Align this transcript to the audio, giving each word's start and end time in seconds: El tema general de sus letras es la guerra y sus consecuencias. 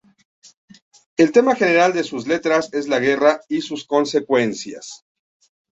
El 1.15 1.31
tema 1.31 1.53
general 1.55 1.93
de 1.93 2.03
sus 2.03 2.25
letras 2.25 2.73
es 2.73 2.87
la 2.87 2.97
guerra 2.97 3.41
y 3.47 3.61
sus 3.61 3.85
consecuencias. 3.85 5.05